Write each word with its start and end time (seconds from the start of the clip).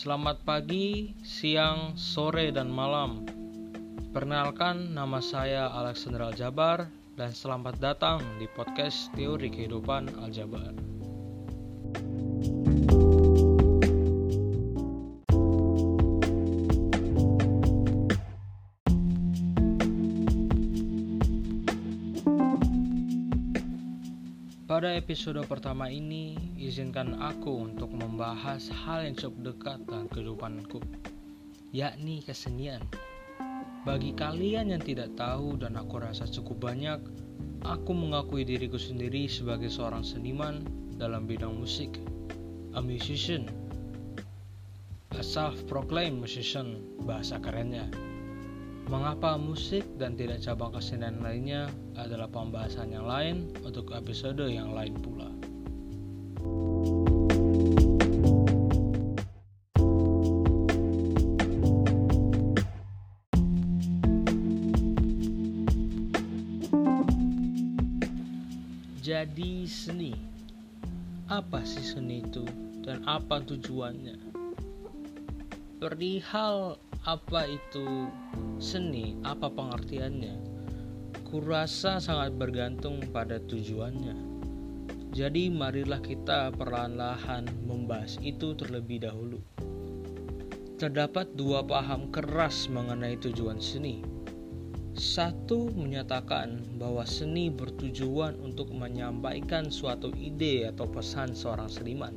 Selamat 0.00 0.40
pagi, 0.48 1.12
siang, 1.20 1.92
sore, 1.92 2.48
dan 2.56 2.72
malam. 2.72 3.20
Perkenalkan, 4.16 4.96
nama 4.96 5.20
saya 5.20 5.68
Alexander 5.68 6.32
Aljabar 6.32 6.88
dan 7.20 7.36
selamat 7.36 7.76
datang 7.76 8.24
di 8.40 8.48
podcast 8.48 9.12
Teori 9.12 9.52
Kehidupan 9.52 10.24
Aljabar. 10.24 10.89
Pada 24.80 24.96
episode 24.96 25.36
pertama 25.44 25.92
ini, 25.92 26.40
izinkan 26.56 27.20
aku 27.20 27.68
untuk 27.68 27.92
membahas 27.92 28.72
hal 28.72 29.04
yang 29.04 29.12
cukup 29.12 29.52
dekat 29.52 29.84
dalam 29.84 30.08
kehidupanku, 30.08 30.80
yakni 31.68 32.24
kesenian. 32.24 32.80
Bagi 33.84 34.16
kalian 34.16 34.72
yang 34.72 34.80
tidak 34.80 35.12
tahu 35.20 35.60
dan 35.60 35.76
aku 35.76 36.00
rasa 36.00 36.24
cukup 36.24 36.72
banyak, 36.72 36.96
aku 37.60 37.92
mengakui 37.92 38.40
diriku 38.40 38.80
sendiri 38.80 39.28
sebagai 39.28 39.68
seorang 39.68 40.00
seniman 40.00 40.64
dalam 40.96 41.28
bidang 41.28 41.60
musik, 41.60 42.00
a 42.72 42.80
musician, 42.80 43.52
a 45.12 45.20
self-proclaimed 45.20 46.24
musician 46.24 46.80
bahasa 47.04 47.36
kerennya. 47.36 47.84
Mengapa 48.90 49.38
musik 49.38 49.86
dan 50.02 50.18
tidak 50.18 50.42
cabang 50.42 50.74
kesenian 50.74 51.22
lainnya 51.22 51.70
adalah 51.94 52.26
pembahasan 52.26 52.90
yang 52.90 53.06
lain 53.06 53.46
untuk 53.62 53.94
episode 53.94 54.42
yang 54.50 54.74
lain 54.74 54.98
pula. 54.98 55.30
Jadi 68.98 69.70
seni, 69.70 70.18
apa 71.30 71.62
sih 71.62 71.86
seni 71.86 72.26
itu 72.26 72.42
dan 72.82 73.06
apa 73.06 73.38
tujuannya? 73.38 74.18
Perihal 75.78 76.89
apa 77.08 77.48
itu 77.48 78.12
seni, 78.60 79.16
apa 79.24 79.48
pengertiannya? 79.48 80.36
Kurasa 81.24 81.96
sangat 81.96 82.36
bergantung 82.36 83.00
pada 83.08 83.40
tujuannya. 83.40 84.12
Jadi 85.16 85.48
marilah 85.48 86.04
kita 86.04 86.52
perlahan-lahan 86.52 87.48
membahas 87.64 88.20
itu 88.20 88.52
terlebih 88.52 89.00
dahulu. 89.00 89.40
Terdapat 90.76 91.32
dua 91.40 91.64
paham 91.64 92.12
keras 92.12 92.68
mengenai 92.68 93.16
tujuan 93.16 93.56
seni. 93.56 94.04
Satu 94.92 95.72
menyatakan 95.72 96.60
bahwa 96.76 97.08
seni 97.08 97.48
bertujuan 97.48 98.36
untuk 98.44 98.76
menyampaikan 98.76 99.72
suatu 99.72 100.12
ide 100.20 100.68
atau 100.68 100.84
pesan 100.84 101.32
seorang 101.32 101.72
seniman 101.72 102.12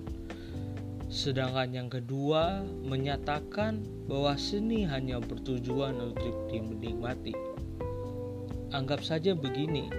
Sedangkan 1.13 1.69
yang 1.77 1.89
kedua 1.93 2.65
menyatakan 2.65 3.85
bahwa 4.09 4.33
seni 4.33 4.81
hanya 4.89 5.21
bertujuan 5.21 5.93
untuk 6.01 6.49
dinikmati. 6.49 7.37
Anggap 8.73 9.05
saja 9.05 9.37
begini, 9.37 9.93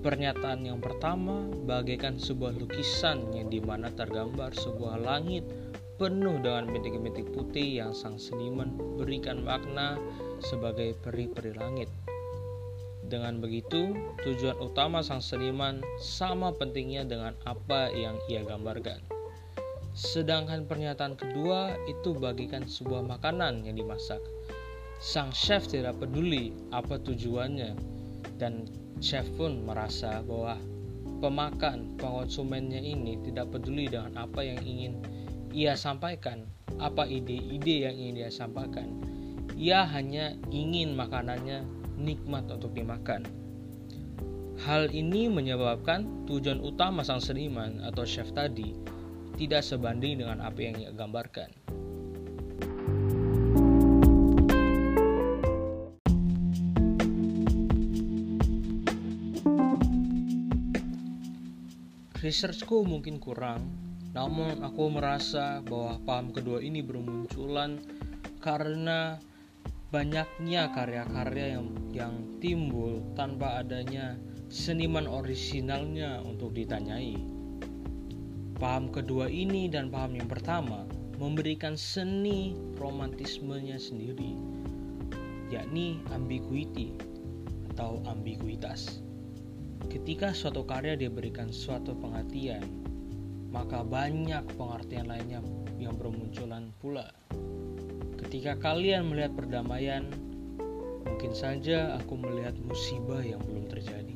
pernyataan 0.00 0.64
yang 0.64 0.80
pertama 0.80 1.44
bagaikan 1.68 2.16
sebuah 2.16 2.56
lukisan 2.56 3.36
yang 3.36 3.52
di 3.52 3.60
mana 3.60 3.92
tergambar 3.92 4.56
sebuah 4.56 5.04
langit 5.04 5.44
penuh 6.00 6.40
dengan 6.40 6.72
bintik-bintik 6.72 7.28
putih 7.36 7.84
yang 7.84 7.92
sang 7.92 8.16
seniman 8.16 8.72
berikan 8.96 9.44
makna 9.44 10.00
sebagai 10.40 10.96
peri-peri 11.04 11.52
langit. 11.52 11.92
Dengan 13.04 13.44
begitu, 13.44 13.92
tujuan 14.24 14.56
utama 14.56 15.04
sang 15.04 15.20
seniman 15.20 15.84
sama 16.00 16.48
pentingnya 16.56 17.04
dengan 17.04 17.36
apa 17.44 17.92
yang 17.92 18.16
ia 18.32 18.40
gambarkan. 18.40 19.09
Sedangkan 20.00 20.64
pernyataan 20.64 21.12
kedua 21.12 21.76
itu 21.84 22.16
bagikan 22.16 22.64
sebuah 22.64 23.04
makanan 23.04 23.68
yang 23.68 23.76
dimasak. 23.76 24.16
Sang 24.96 25.28
chef 25.28 25.68
tidak 25.68 26.00
peduli 26.00 26.56
apa 26.72 26.96
tujuannya 26.96 27.76
dan 28.40 28.64
chef 29.04 29.28
pun 29.36 29.60
merasa 29.60 30.24
bahwa 30.24 30.56
pemakan 31.20 32.00
pengonsumennya 32.00 32.80
ini 32.80 33.20
tidak 33.28 33.52
peduli 33.52 33.92
dengan 33.92 34.16
apa 34.16 34.40
yang 34.40 34.56
ingin 34.64 35.04
ia 35.52 35.76
sampaikan, 35.76 36.48
apa 36.80 37.04
ide-ide 37.04 37.84
yang 37.84 37.92
ingin 37.92 38.24
dia 38.24 38.32
sampaikan. 38.32 39.04
Ia 39.52 39.84
hanya 39.84 40.32
ingin 40.48 40.96
makanannya 40.96 41.60
nikmat 42.00 42.48
untuk 42.48 42.72
dimakan. 42.72 43.28
Hal 44.64 44.88
ini 44.96 45.28
menyebabkan 45.28 46.24
tujuan 46.24 46.64
utama 46.64 47.04
sang 47.04 47.20
seniman 47.20 47.84
atau 47.84 48.08
chef 48.08 48.32
tadi 48.32 48.89
tidak 49.40 49.64
sebanding 49.64 50.20
dengan 50.20 50.44
apa 50.44 50.60
yang 50.60 50.76
ia 50.76 50.92
gambarkan. 50.92 51.48
Researchku 62.20 62.84
mungkin 62.84 63.16
kurang, 63.16 63.64
namun 64.12 64.60
aku 64.60 64.92
merasa 64.92 65.64
bahwa 65.64 65.96
paham 66.04 66.36
kedua 66.36 66.60
ini 66.60 66.84
bermunculan 66.84 67.80
karena 68.44 69.16
banyaknya 69.88 70.68
karya-karya 70.68 71.56
yang, 71.56 71.66
yang 71.96 72.14
timbul 72.44 73.00
tanpa 73.16 73.64
adanya 73.64 74.20
seniman 74.52 75.08
orisinalnya 75.08 76.20
untuk 76.20 76.52
ditanyai. 76.52 77.39
Paham 78.60 78.92
kedua 78.92 79.24
ini 79.32 79.72
dan 79.72 79.88
paham 79.88 80.20
yang 80.20 80.28
pertama 80.28 80.84
memberikan 81.16 81.80
seni 81.80 82.52
romantismenya 82.76 83.80
sendiri, 83.80 84.36
yakni 85.48 85.96
ambiguity 86.12 86.92
atau 87.72 88.04
ambiguitas. 88.04 89.00
Ketika 89.88 90.36
suatu 90.36 90.68
karya 90.68 90.92
diberikan 90.92 91.48
suatu 91.48 91.96
pengertian, 91.96 92.60
maka 93.48 93.80
banyak 93.80 94.44
pengertian 94.60 95.08
lainnya 95.08 95.40
yang 95.80 95.96
bermunculan 95.96 96.68
pula. 96.84 97.08
Ketika 98.20 98.60
kalian 98.60 99.08
melihat 99.08 99.32
perdamaian, 99.40 100.04
mungkin 101.08 101.32
saja 101.32 101.96
aku 101.96 102.12
melihat 102.12 102.52
musibah 102.60 103.24
yang 103.24 103.40
belum 103.40 103.72
terjadi. 103.72 104.09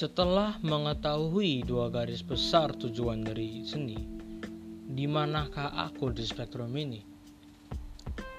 Setelah 0.00 0.56
mengetahui 0.64 1.60
dua 1.68 1.92
garis 1.92 2.24
besar 2.24 2.72
tujuan 2.72 3.20
dari 3.20 3.68
seni, 3.68 4.00
di 4.88 5.04
manakah 5.04 5.76
aku 5.76 6.08
di 6.08 6.24
spektrum 6.24 6.72
ini? 6.72 7.04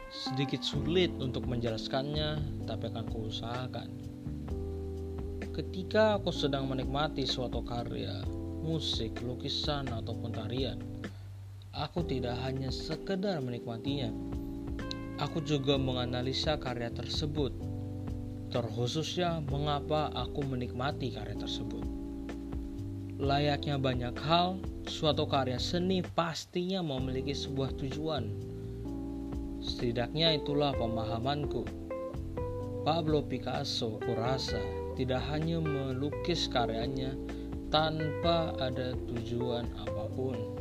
Sedikit 0.09 0.65
sulit 0.65 1.13
untuk 1.21 1.45
menjelaskannya, 1.45 2.65
tapi 2.65 2.89
akan 2.89 3.05
kuusahakan. 3.13 3.89
Ketika 5.53 6.17
aku 6.17 6.33
sedang 6.33 6.65
menikmati 6.65 7.29
suatu 7.29 7.61
karya, 7.61 8.25
musik, 8.65 9.21
lukisan, 9.21 9.85
ataupun 9.93 10.33
tarian, 10.33 10.81
aku 11.77 12.01
tidak 12.09 12.41
hanya 12.41 12.73
sekedar 12.73 13.37
menikmatinya. 13.37 14.09
Aku 15.21 15.45
juga 15.45 15.77
menganalisa 15.77 16.57
karya 16.57 16.89
tersebut 16.89 17.53
terkhususnya 18.51 19.39
mengapa 19.47 20.11
aku 20.11 20.43
menikmati 20.43 21.15
karya 21.15 21.39
tersebut. 21.39 21.87
Layaknya 23.21 23.79
banyak 23.79 24.15
hal, 24.21 24.59
suatu 24.85 25.25
karya 25.25 25.55
seni 25.57 26.03
pastinya 26.03 26.83
memiliki 26.83 27.31
sebuah 27.31 27.71
tujuan. 27.79 28.27
Setidaknya 29.63 30.41
itulah 30.41 30.75
pemahamanku. 30.75 31.63
Pablo 32.81 33.21
Picasso 33.21 34.01
kurasa 34.01 34.57
tidak 34.97 35.21
hanya 35.29 35.61
melukis 35.61 36.49
karyanya 36.49 37.13
tanpa 37.69 38.57
ada 38.57 38.97
tujuan 39.07 39.69
apa 39.85 40.05
pun. 40.17 40.60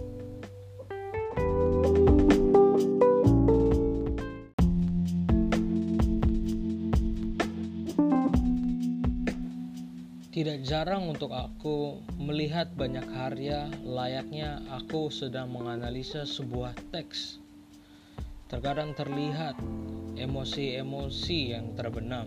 Jarang 10.70 11.11
untuk 11.11 11.34
aku 11.34 11.99
melihat 12.14 12.70
banyak 12.78 13.02
karya. 13.11 13.67
Layaknya 13.82 14.62
aku 14.70 15.11
sedang 15.11 15.50
menganalisa 15.50 16.22
sebuah 16.22 16.78
teks. 16.94 17.43
terkadang 18.50 18.90
terlihat 18.99 19.55
emosi-emosi 20.19 21.55
yang 21.55 21.70
terbenam, 21.78 22.26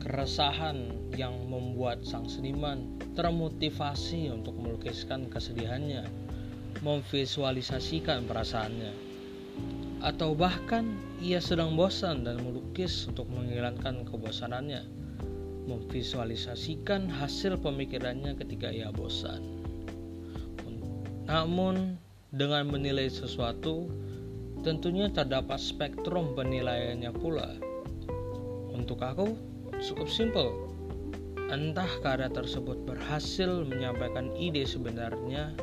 keresahan 0.00 0.88
yang 1.12 1.36
membuat 1.52 2.00
sang 2.08 2.24
seniman 2.24 2.96
termotivasi 3.12 4.32
untuk 4.32 4.56
melukiskan 4.56 5.28
kesedihannya, 5.28 6.08
memvisualisasikan 6.80 8.24
perasaannya, 8.24 8.96
atau 10.00 10.32
bahkan 10.32 10.96
ia 11.20 11.36
sedang 11.36 11.76
bosan 11.76 12.24
dan 12.24 12.40
melukis 12.40 13.04
untuk 13.04 13.28
menghilangkan 13.28 14.08
kebosanannya, 14.08 14.95
memvisualisasikan 15.66 17.10
hasil 17.10 17.58
pemikirannya 17.60 18.38
ketika 18.38 18.70
ia 18.70 18.88
bosan. 18.94 19.66
Namun, 21.26 21.98
dengan 22.30 22.70
menilai 22.70 23.10
sesuatu, 23.10 23.90
tentunya 24.62 25.10
terdapat 25.10 25.58
spektrum 25.58 26.38
penilaiannya 26.38 27.10
pula. 27.18 27.58
Untuk 28.70 29.02
aku, 29.02 29.34
cukup 29.82 30.06
simpel. 30.06 30.48
Entah 31.50 31.90
karya 32.02 32.30
tersebut 32.30 32.78
berhasil 32.86 33.66
menyampaikan 33.66 34.34
ide 34.34 34.66
sebenarnya 34.66 35.54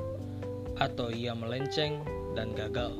atau 0.79 1.11
ia 1.11 1.35
melenceng 1.35 2.03
dan 2.35 2.51
gagal. 2.55 2.99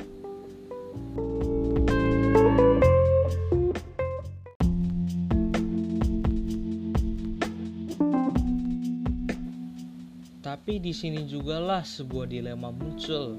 Tapi 10.64 10.80
di 10.80 10.96
sini 10.96 11.28
jugalah 11.28 11.84
sebuah 11.84 12.24
dilema 12.24 12.72
muncul 12.72 13.36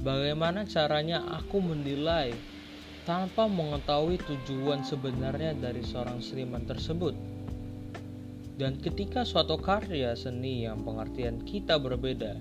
Bagaimana 0.00 0.64
caranya 0.64 1.20
aku 1.28 1.60
menilai 1.60 2.32
tanpa 3.04 3.44
mengetahui 3.44 4.16
tujuan 4.24 4.80
sebenarnya 4.80 5.52
dari 5.60 5.84
seorang 5.84 6.24
seniman 6.24 6.64
tersebut? 6.64 7.12
Dan 8.56 8.80
ketika 8.80 9.28
suatu 9.28 9.60
karya 9.60 10.16
seni 10.16 10.64
yang 10.64 10.88
pengertian 10.88 11.44
kita 11.44 11.76
berbeda, 11.76 12.40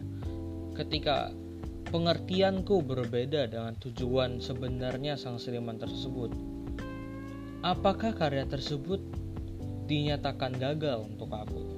ketika 0.80 1.36
pengertianku 1.92 2.80
berbeda 2.80 3.52
dengan 3.52 3.76
tujuan 3.76 4.40
sebenarnya 4.40 5.20
sang 5.20 5.36
seniman 5.36 5.76
tersebut, 5.76 6.32
apakah 7.60 8.16
karya 8.16 8.48
tersebut 8.48 9.04
dinyatakan 9.84 10.56
gagal 10.56 11.04
untuk 11.12 11.28
aku? 11.36 11.76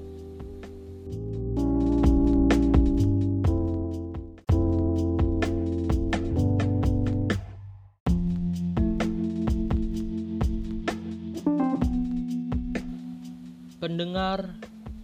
Pendengar, 13.98 14.46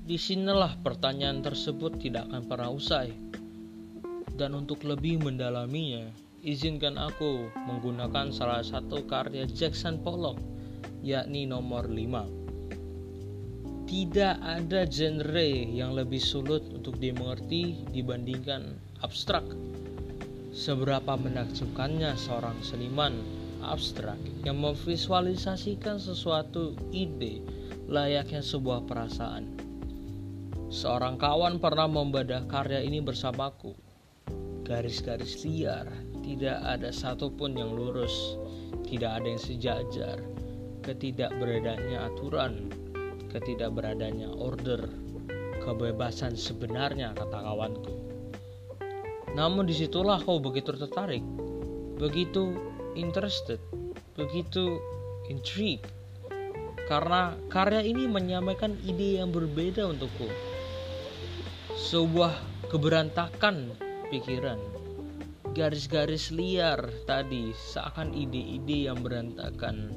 di 0.05 0.21
sinilah 0.21 0.77
pertanyaan 0.85 1.41
tersebut 1.41 1.97
tidak 1.97 2.29
akan 2.29 2.45
pernah 2.45 2.69
usai. 2.69 3.09
Dan 4.37 4.53
untuk 4.53 4.85
lebih 4.85 5.17
mendalaminya, 5.17 6.13
izinkan 6.45 7.01
aku 7.01 7.49
menggunakan 7.57 8.29
salah 8.29 8.61
satu 8.61 9.01
karya 9.09 9.49
Jackson 9.49 9.97
Pollock, 9.97 10.37
yakni 11.01 11.49
nomor 11.49 11.89
5. 11.89 13.89
Tidak 13.89 14.35
ada 14.45 14.85
genre 14.85 15.49
yang 15.73 15.97
lebih 15.97 16.21
sulit 16.21 16.61
untuk 16.69 17.01
dimengerti 17.01 17.89
dibandingkan 17.89 18.77
abstrak. 19.01 19.57
Seberapa 20.53 21.17
menakjubkannya 21.17 22.13
seorang 22.13 22.61
seniman 22.61 23.17
abstrak 23.65 24.21
yang 24.45 24.61
memvisualisasikan 24.61 25.97
sesuatu 25.97 26.77
ide 26.93 27.62
layaknya 27.87 28.39
sebuah 28.39 28.87
perasaan. 28.87 29.59
Seorang 30.73 31.21
kawan 31.21 31.61
pernah 31.61 31.85
membedah 31.85 32.49
karya 32.49 32.81
ini 32.81 33.03
bersamaku. 33.03 33.75
Garis-garis 34.63 35.43
liar, 35.43 35.85
tidak 36.23 36.63
ada 36.63 36.89
satupun 36.89 37.53
yang 37.59 37.75
lurus, 37.75 38.39
tidak 38.87 39.21
ada 39.21 39.27
yang 39.27 39.43
sejajar, 39.43 40.17
ketidakberadanya 40.81 42.07
aturan, 42.07 42.71
ketidakberadanya 43.27 44.31
order, 44.31 44.87
kebebasan 45.61 46.39
sebenarnya 46.39 47.11
kata 47.11 47.43
kawanku. 47.43 47.93
Namun 49.35 49.67
di 49.67 49.75
situlah 49.75 50.23
kau 50.23 50.39
begitu 50.39 50.71
tertarik, 50.73 51.21
begitu 51.99 52.55
interested, 52.95 53.59
begitu 54.15 54.79
intrigued 55.27 55.91
karena 56.93 57.33
karya 57.49 57.81
ini 57.81 58.05
menyampaikan 58.05 58.77
ide 58.85 59.17
yang 59.17 59.33
berbeda 59.33 59.89
untukku. 59.89 60.29
Sebuah 61.73 62.37
keberantakan 62.69 63.73
pikiran. 64.13 64.61
Garis-garis 65.57 66.29
liar 66.29 66.77
tadi 67.09 67.49
seakan 67.49 68.13
ide-ide 68.13 68.93
yang 68.93 69.01
berantakan. 69.01 69.89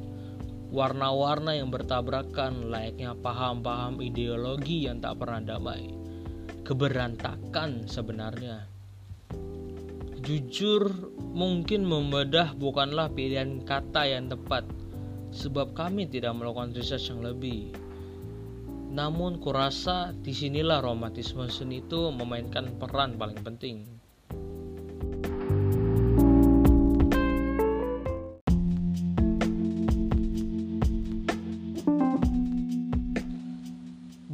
Warna-warna 0.73 1.53
yang 1.53 1.69
bertabrakan 1.69 2.73
layaknya 2.73 3.13
paham-paham 3.13 4.01
ideologi 4.01 4.89
yang 4.89 5.05
tak 5.05 5.21
pernah 5.21 5.45
damai. 5.53 5.93
Keberantakan 6.65 7.85
sebenarnya. 7.93 8.73
Jujur, 10.25 11.13
mungkin 11.37 11.85
membedah 11.85 12.57
bukanlah 12.57 13.13
pilihan 13.13 13.61
kata 13.69 14.09
yang 14.09 14.33
tepat 14.33 14.65
sebab 15.37 15.77
kami 15.77 16.09
tidak 16.09 16.33
melakukan 16.33 16.73
riset 16.73 17.05
yang 17.13 17.21
lebih. 17.21 17.77
Namun 18.97 19.37
kurasa 19.37 20.17
di 20.17 20.33
sinilah 20.33 20.81
romantisme 20.81 21.45
seni 21.53 21.85
itu 21.85 22.09
memainkan 22.09 22.81
peran 22.81 23.21
paling 23.21 23.37
penting. 23.45 23.85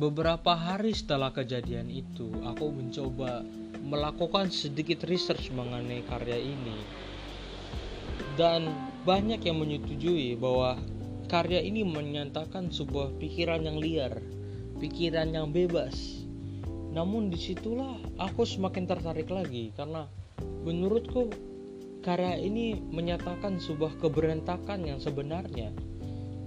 Beberapa 0.03 0.55
hari 0.55 0.95
setelah 0.95 1.31
kejadian 1.31 1.87
itu, 1.87 2.31
aku 2.43 2.71
mencoba 2.75 3.43
melakukan 3.83 4.51
sedikit 4.51 5.07
research 5.07 5.51
mengenai 5.55 6.07
karya 6.07 6.39
ini. 6.39 6.79
Dan 8.35 8.71
banyak 9.03 9.43
yang 9.43 9.59
menyetujui 9.63 10.39
bahwa 10.39 10.79
Karya 11.33 11.65
ini 11.65 11.81
menyatakan 11.81 12.69
sebuah 12.69 13.17
pikiran 13.17 13.65
yang 13.65 13.81
liar, 13.81 14.21
pikiran 14.77 15.33
yang 15.33 15.49
bebas. 15.49 16.21
Namun 16.93 17.33
di 17.33 17.41
situlah 17.41 17.97
aku 18.21 18.45
semakin 18.45 18.85
tertarik 18.85 19.33
lagi 19.33 19.73
karena 19.73 20.05
menurutku 20.69 21.33
karya 22.05 22.37
ini 22.37 22.77
menyatakan 22.77 23.57
sebuah 23.57 23.97
keberantakan 24.05 24.85
yang 24.85 25.01
sebenarnya. 25.01 25.73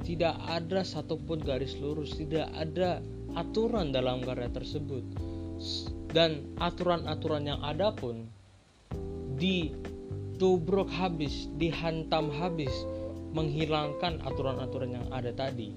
Tidak 0.05 0.35
ada 0.45 0.85
satupun 0.85 1.41
garis 1.41 1.73
lurus, 1.81 2.13
tidak 2.21 2.45
ada 2.53 3.01
aturan 3.33 3.89
dalam 3.89 4.21
karya 4.21 4.53
tersebut. 4.53 5.01
Dan 6.13 6.53
aturan-aturan 6.61 7.49
yang 7.49 7.57
ada 7.65 7.89
pun 7.89 8.29
ditubruk 9.41 10.93
habis, 10.93 11.49
dihantam 11.57 12.29
habis 12.37 12.69
menghilangkan 13.35 14.23
aturan-aturan 14.23 14.95
yang 14.95 15.05
ada 15.11 15.35
tadi. 15.35 15.75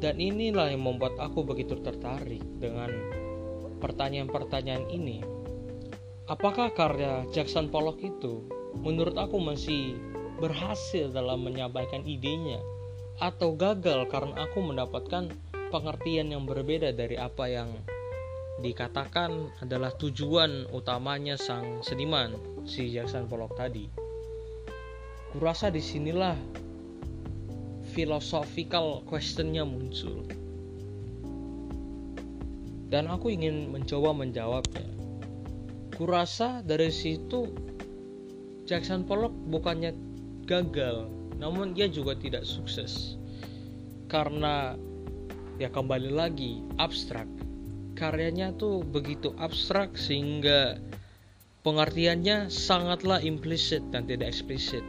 Dan 0.00 0.16
inilah 0.16 0.72
yang 0.72 0.86
membuat 0.86 1.18
aku 1.18 1.44
begitu 1.44 1.76
tertarik 1.82 2.40
dengan 2.56 2.88
pertanyaan-pertanyaan 3.82 4.88
ini. 4.88 5.20
Apakah 6.30 6.70
karya 6.70 7.26
Jackson 7.34 7.68
Pollock 7.68 7.98
itu 8.00 8.46
menurut 8.80 9.18
aku 9.18 9.42
masih 9.42 9.98
berhasil 10.38 11.10
dalam 11.10 11.42
menyampaikan 11.44 12.06
idenya 12.06 12.62
atau 13.20 13.52
gagal 13.52 14.08
karena 14.08 14.48
aku 14.48 14.64
mendapatkan 14.64 15.28
pengertian 15.68 16.32
yang 16.32 16.48
berbeda 16.48 16.96
dari 16.96 17.20
apa 17.20 17.44
yang 17.50 17.68
dikatakan 18.60 19.52
adalah 19.60 19.92
tujuan 19.96 20.68
utamanya 20.72 21.36
sang 21.36 21.84
seniman 21.84 22.36
si 22.64 22.88
Jackson 22.88 23.28
Pollock 23.28 23.56
tadi. 23.56 23.99
Kurasa 25.30 25.70
di 25.70 25.78
sinilah 25.78 26.34
philosophical 27.94 29.06
questionnya 29.06 29.62
muncul. 29.62 30.26
Dan 32.90 33.06
aku 33.06 33.30
ingin 33.30 33.70
mencoba 33.70 34.10
menjawabnya. 34.10 34.90
Kurasa 35.94 36.66
dari 36.66 36.90
situ 36.90 37.46
Jackson 38.66 39.06
Pollock 39.06 39.30
bukannya 39.54 39.94
gagal, 40.50 41.06
namun 41.38 41.78
dia 41.78 41.86
juga 41.86 42.18
tidak 42.18 42.42
sukses. 42.42 43.14
Karena 44.10 44.74
ya 45.62 45.70
kembali 45.70 46.10
lagi 46.10 46.58
abstrak. 46.82 47.30
Karyanya 47.94 48.50
tuh 48.58 48.82
begitu 48.82 49.30
abstrak 49.38 49.94
sehingga 49.94 50.82
pengertiannya 51.62 52.50
sangatlah 52.50 53.22
implisit 53.22 53.86
dan 53.94 54.10
tidak 54.10 54.34
eksplisit 54.34 54.82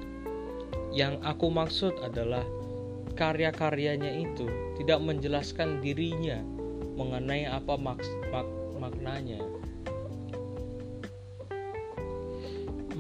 Yang 0.92 1.24
aku 1.24 1.48
maksud 1.48 1.96
adalah 2.04 2.44
karya-karyanya 3.16 4.12
itu 4.12 4.48
tidak 4.80 5.00
menjelaskan 5.00 5.80
dirinya 5.80 6.44
mengenai 7.00 7.48
apa 7.48 7.80
maks 7.80 8.08
mak 8.32 8.48
maknanya. 8.76 9.40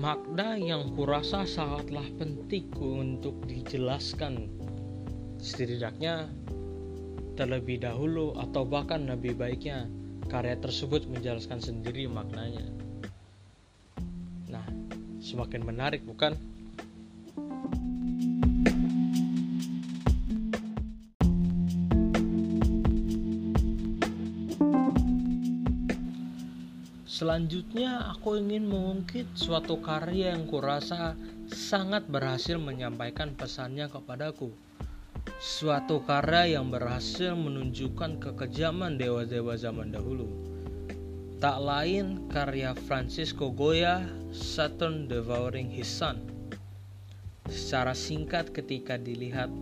Makna 0.02 0.58
yang 0.58 0.98
kurasa 0.98 1.46
sangatlah 1.46 2.06
penting 2.18 2.74
untuk 2.80 3.38
dijelaskan. 3.46 4.50
Setidaknya 5.38 6.26
terlebih 7.38 7.82
dahulu 7.82 8.34
atau 8.38 8.66
bahkan 8.66 9.06
lebih 9.06 9.38
baiknya 9.38 9.86
karya 10.26 10.58
tersebut 10.58 11.06
menjelaskan 11.06 11.62
sendiri 11.62 12.10
maknanya. 12.10 12.66
Nah, 14.50 14.66
semakin 15.22 15.62
menarik 15.66 16.02
bukan? 16.02 16.51
Selanjutnya, 27.22 28.18
aku 28.18 28.42
ingin 28.42 28.66
mengungkit 28.66 29.38
suatu 29.38 29.78
karya 29.78 30.34
yang 30.34 30.50
kurasa 30.50 31.14
sangat 31.54 32.10
berhasil 32.10 32.58
menyampaikan 32.58 33.38
pesannya 33.38 33.86
kepadaku. 33.94 34.50
Suatu 35.38 36.02
karya 36.02 36.58
yang 36.58 36.74
berhasil 36.74 37.38
menunjukkan 37.38 38.18
kekejaman 38.18 38.98
dewa-dewa 38.98 39.54
zaman 39.54 39.94
dahulu. 39.94 40.26
Tak 41.38 41.62
lain 41.62 42.26
karya 42.26 42.74
Francisco 42.90 43.54
Goya, 43.54 44.02
Saturn 44.34 45.06
Devouring 45.06 45.70
His 45.70 45.94
Son. 45.94 46.18
Secara 47.46 47.94
singkat 47.94 48.50
ketika 48.50 48.98
dilihat 48.98 49.54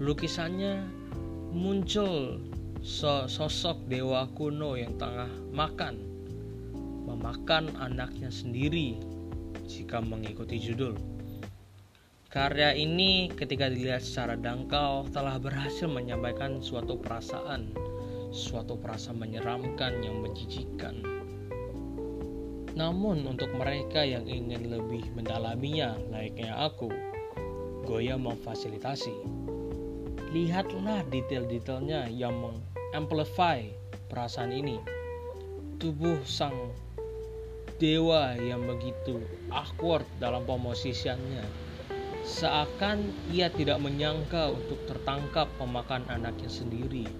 lukisannya 0.00 0.80
muncul 1.52 2.40
sosok 2.80 3.84
dewa 3.84 4.24
kuno 4.32 4.80
yang 4.80 4.96
tengah 4.96 5.28
makan 5.52 6.11
memakan 7.12 7.68
anaknya 7.76 8.32
sendiri 8.32 8.96
jika 9.68 10.00
mengikuti 10.00 10.56
judul. 10.56 10.96
Karya 12.32 12.72
ini 12.72 13.28
ketika 13.28 13.68
dilihat 13.68 14.00
secara 14.00 14.40
dangkal 14.40 15.04
telah 15.12 15.36
berhasil 15.36 15.84
menyampaikan 15.84 16.64
suatu 16.64 16.96
perasaan, 16.96 17.76
suatu 18.32 18.80
perasaan 18.80 19.20
menyeramkan 19.20 20.00
yang 20.00 20.24
menjijikkan. 20.24 21.04
Namun 22.72 23.28
untuk 23.28 23.52
mereka 23.52 24.00
yang 24.00 24.24
ingin 24.24 24.72
lebih 24.72 25.12
mendalaminya 25.12 25.92
layaknya 26.08 26.56
aku, 26.56 26.88
Goya 27.84 28.16
memfasilitasi. 28.16 29.12
Lihatlah 30.32 31.04
detail-detailnya 31.12 32.08
yang 32.08 32.32
mengamplify 32.40 33.68
perasaan 34.08 34.56
ini. 34.56 34.80
Tubuh 35.76 36.16
sang 36.24 36.72
dewa 37.82 38.38
yang 38.38 38.62
begitu 38.62 39.18
awkward 39.50 40.06
dalam 40.22 40.46
pemosisiannya. 40.46 41.42
Seakan 42.22 43.10
ia 43.34 43.50
tidak 43.50 43.82
menyangka 43.82 44.54
untuk 44.54 44.78
tertangkap 44.86 45.50
pemakan 45.58 46.06
anaknya 46.06 46.46
sendiri. 46.46 47.10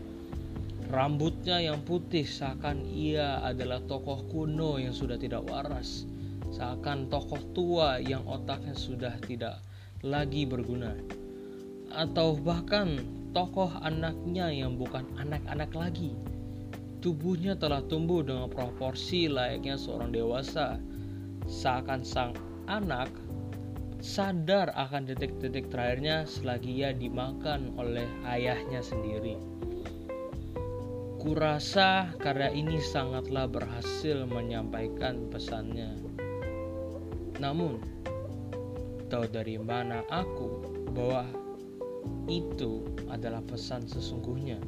Rambutnya 0.86 1.58
yang 1.58 1.82
putih 1.82 2.22
seakan 2.22 2.86
ia 2.86 3.42
adalah 3.42 3.82
tokoh 3.90 4.22
kuno 4.30 4.78
yang 4.78 4.94
sudah 4.94 5.18
tidak 5.18 5.42
waras. 5.50 6.06
Seakan 6.54 7.10
tokoh 7.10 7.42
tua 7.50 7.98
yang 7.98 8.22
otaknya 8.30 8.78
sudah 8.78 9.18
tidak 9.26 9.58
lagi 10.06 10.46
berguna. 10.46 10.94
Atau 11.90 12.38
bahkan 12.38 13.02
tokoh 13.34 13.82
anaknya 13.82 14.54
yang 14.54 14.78
bukan 14.78 15.10
anak-anak 15.18 15.74
lagi 15.74 16.14
Tubuhnya 17.02 17.58
telah 17.58 17.82
tumbuh 17.90 18.22
dengan 18.22 18.46
proporsi 18.46 19.26
layaknya 19.26 19.74
seorang 19.74 20.14
dewasa. 20.14 20.78
Seakan 21.50 22.06
sang 22.06 22.30
anak 22.70 23.10
sadar 23.98 24.70
akan 24.74 25.10
detik-detik 25.10 25.66
terakhirnya 25.70 26.22
selagi 26.26 26.82
ia 26.82 26.94
dimakan 26.94 27.74
oleh 27.74 28.06
ayahnya 28.26 28.78
sendiri. 28.78 29.34
Kurasa 31.18 32.10
karya 32.18 32.50
ini 32.50 32.78
sangatlah 32.82 33.46
berhasil 33.46 34.22
menyampaikan 34.26 35.26
pesannya. 35.30 35.98
Namun, 37.38 37.78
tahu 39.06 39.26
dari 39.30 39.54
mana 39.58 40.02
aku 40.10 40.66
bahwa 40.94 41.26
itu 42.26 42.82
adalah 43.06 43.38
pesan 43.46 43.86
sesungguhnya. 43.86 44.58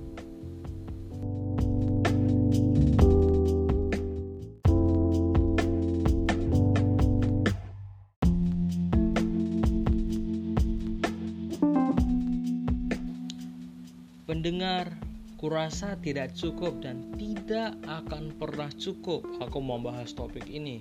Kurasa 15.45 16.01
tidak 16.01 16.33
cukup 16.33 16.81
dan 16.81 17.13
tidak 17.21 17.77
akan 17.85 18.33
pernah 18.41 18.73
cukup 18.81 19.29
aku 19.45 19.61
membahas 19.61 20.17
topik 20.17 20.49
ini. 20.49 20.81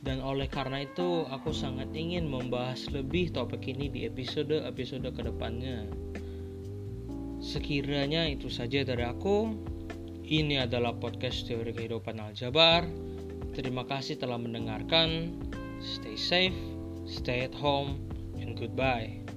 Dan 0.00 0.24
oleh 0.24 0.48
karena 0.48 0.88
itu, 0.88 1.28
aku 1.28 1.52
sangat 1.52 1.92
ingin 1.92 2.24
membahas 2.24 2.88
lebih 2.88 3.28
topik 3.28 3.68
ini 3.68 3.92
di 3.92 4.08
episode-episode 4.08 5.04
ke 5.12 5.20
depannya. 5.20 5.84
Sekiranya 7.44 8.24
itu 8.32 8.48
saja 8.48 8.88
dari 8.88 9.04
aku. 9.04 9.52
Ini 10.24 10.64
adalah 10.64 10.96
podcast 10.96 11.44
teori 11.44 11.76
kehidupan 11.76 12.24
Aljabar. 12.24 12.88
Terima 13.52 13.84
kasih 13.84 14.16
telah 14.16 14.40
mendengarkan. 14.40 15.36
Stay 15.84 16.16
safe, 16.16 16.56
stay 17.04 17.44
at 17.44 17.52
home, 17.52 18.00
and 18.40 18.56
goodbye. 18.56 19.27